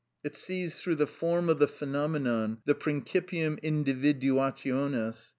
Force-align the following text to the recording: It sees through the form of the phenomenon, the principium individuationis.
It 0.23 0.35
sees 0.35 0.81
through 0.81 0.95
the 0.95 1.05
form 1.05 1.47
of 1.47 1.59
the 1.59 1.67
phenomenon, 1.67 2.57
the 2.65 2.73
principium 2.73 3.57
individuationis. 3.61 5.29